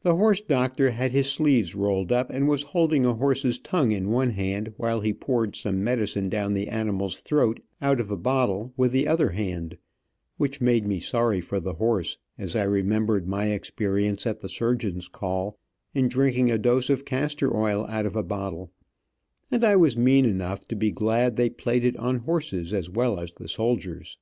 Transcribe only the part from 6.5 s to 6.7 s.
the